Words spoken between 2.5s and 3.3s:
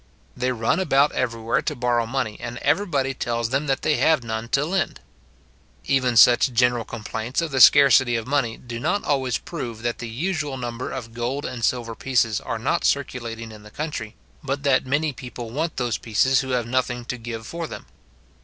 everybody